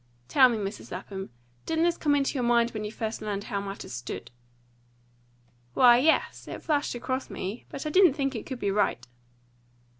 Tell 0.27 0.49
me, 0.49 0.57
Mrs. 0.57 0.91
Lapham, 0.91 1.29
didn't 1.67 1.83
this 1.83 1.95
come 1.95 2.15
into 2.15 2.33
your 2.33 2.41
mind 2.41 2.71
when 2.71 2.83
you 2.83 2.91
first 2.91 3.21
learned 3.21 3.43
how 3.43 3.61
matters 3.61 3.93
stood?" 3.93 4.31
"Why, 5.75 5.99
yes, 5.99 6.47
it 6.47 6.63
flashed 6.63 6.95
across 6.95 7.29
me. 7.29 7.67
But 7.69 7.85
I 7.85 7.91
didn't 7.91 8.15
think 8.15 8.33
it 8.33 8.47
could 8.47 8.57
be 8.57 8.71
right." 8.71 9.05